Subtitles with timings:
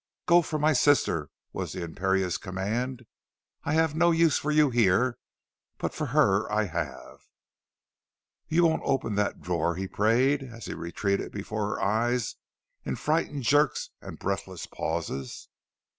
[0.25, 3.05] "Go for my sister," was the imperious command.
[3.63, 5.19] "I have no use for you here,
[5.77, 7.19] but for her I have."
[8.47, 12.35] "You won't open that drawer," he prayed, as he retreated before her eyes
[12.83, 15.49] in frightened jerks and breathless pauses.